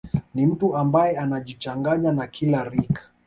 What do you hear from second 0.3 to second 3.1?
Ni mtu ambaye anajichanganya na kila rika